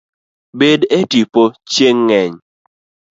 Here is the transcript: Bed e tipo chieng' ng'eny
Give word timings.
Bed 0.59 0.81
e 0.97 0.99
tipo 1.11 1.43
chieng' 1.71 2.03
ng'eny 2.07 2.33